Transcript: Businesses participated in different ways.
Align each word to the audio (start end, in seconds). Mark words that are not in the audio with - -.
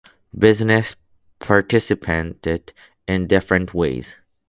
Businesses 0.35 0.95
participated 1.37 2.73
in 3.07 3.27
different 3.27 3.71
ways. 3.75 4.15